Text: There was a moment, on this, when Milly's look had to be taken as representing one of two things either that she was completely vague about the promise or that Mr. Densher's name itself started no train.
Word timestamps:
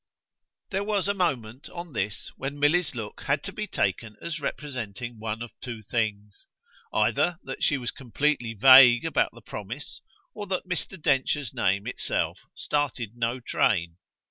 There 0.71 0.83
was 0.83 1.07
a 1.07 1.13
moment, 1.13 1.69
on 1.69 1.93
this, 1.93 2.31
when 2.35 2.59
Milly's 2.59 2.95
look 2.95 3.21
had 3.27 3.43
to 3.43 3.51
be 3.53 3.67
taken 3.67 4.15
as 4.19 4.39
representing 4.39 5.19
one 5.19 5.43
of 5.43 5.51
two 5.61 5.83
things 5.83 6.47
either 6.91 7.37
that 7.43 7.61
she 7.63 7.77
was 7.77 7.91
completely 7.91 8.55
vague 8.55 9.05
about 9.05 9.29
the 9.31 9.43
promise 9.43 10.01
or 10.33 10.47
that 10.47 10.67
Mr. 10.67 10.99
Densher's 10.99 11.53
name 11.53 11.85
itself 11.85 12.39
started 12.55 13.11
no 13.15 13.39
train. 13.39 13.97